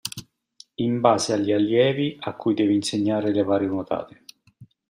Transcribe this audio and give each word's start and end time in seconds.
In 0.77 0.99
base 0.99 1.31
agli 1.31 1.51
allievi 1.51 2.17
a 2.21 2.33
cui 2.33 2.55
deve 2.55 2.73
insegnare 2.73 3.31
le 3.31 3.43
varie 3.43 3.67
nuotate. 3.67 4.23